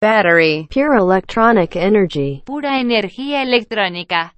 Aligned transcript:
battery, 0.00 0.66
pure 0.70 0.96
electronic 0.96 1.76
energy, 1.76 2.42
pura 2.46 2.80
energía 2.80 3.42
electrónica, 3.42 4.34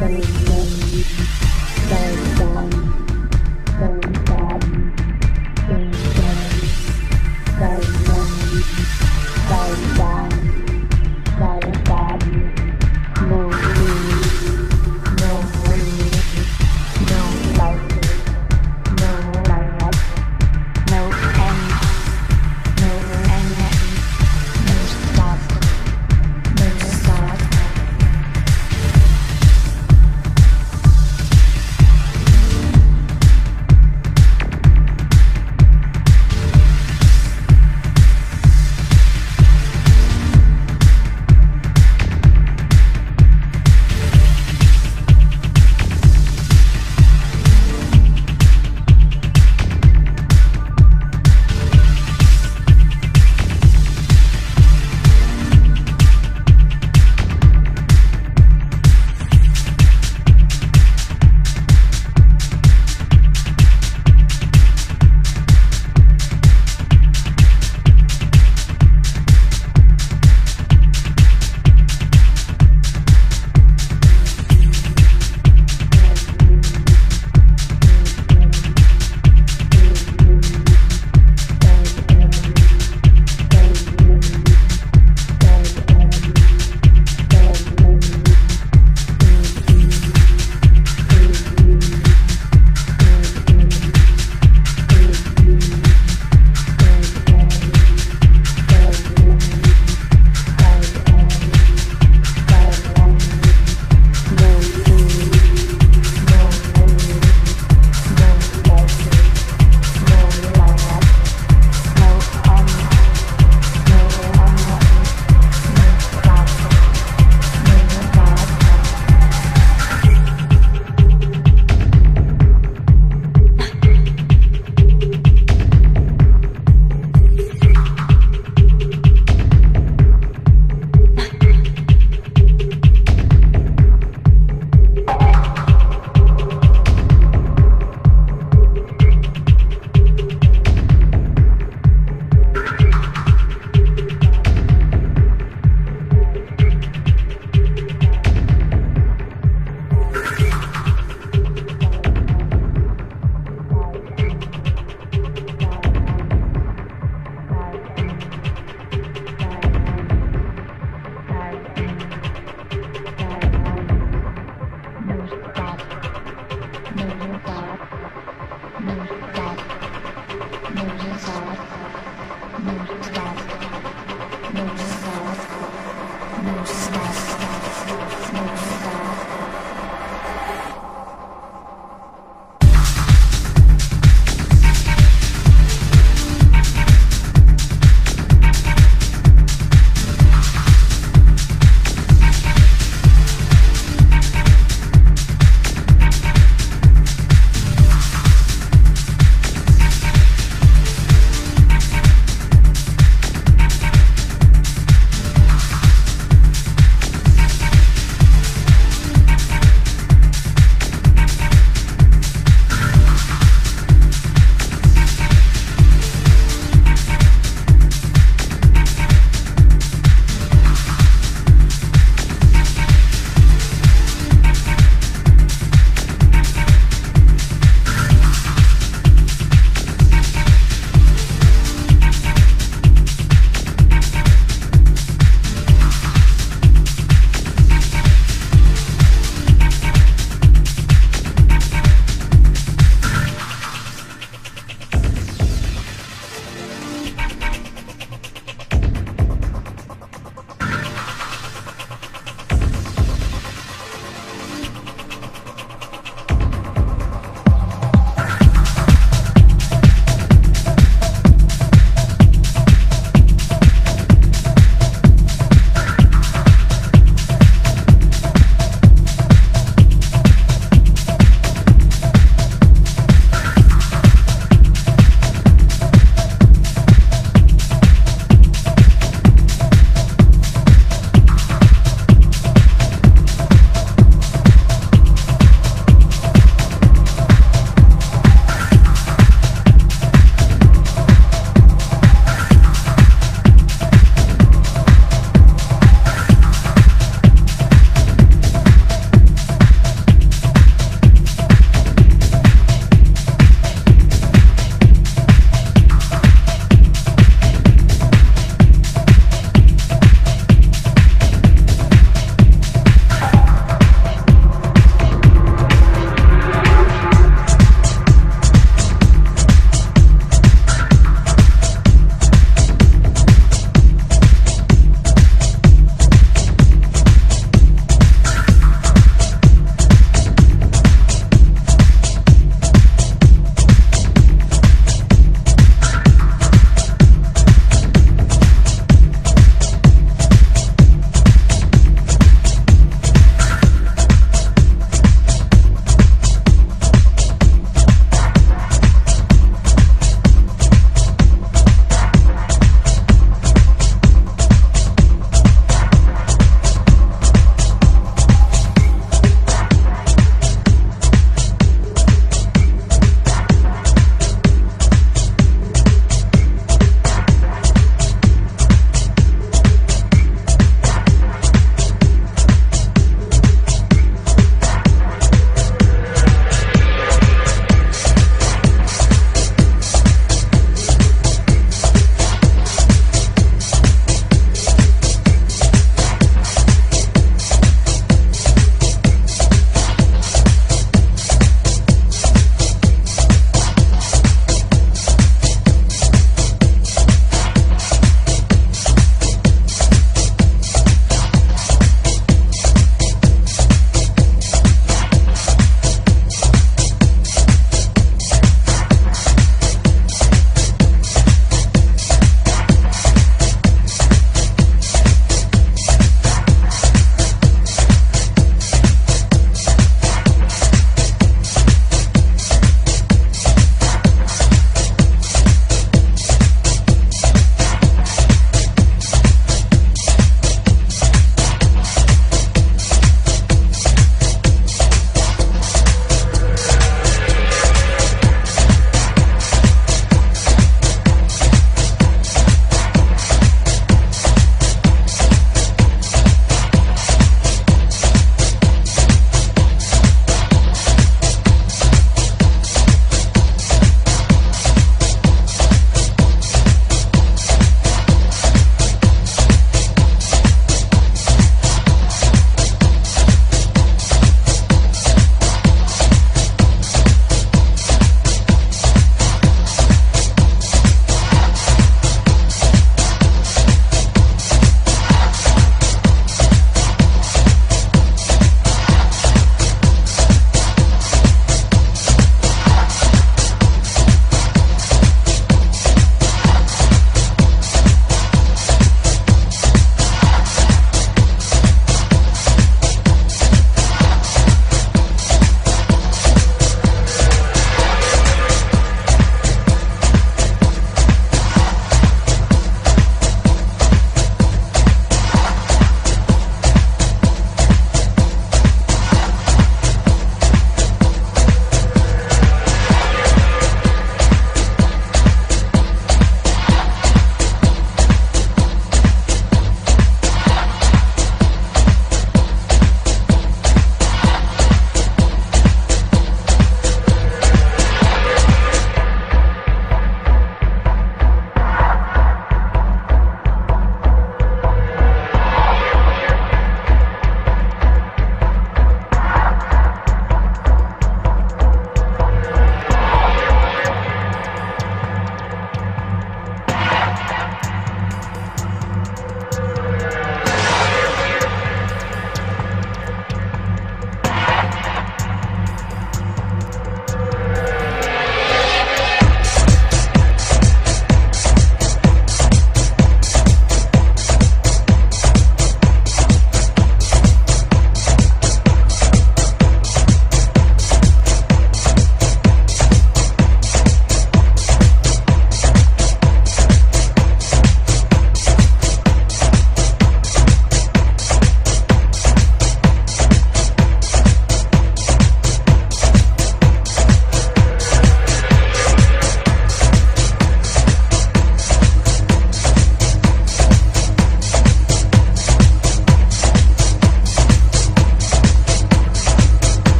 Thank 0.00 0.24
you. 2.38 2.39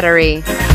Battery 0.00 0.67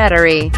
battery 0.00 0.49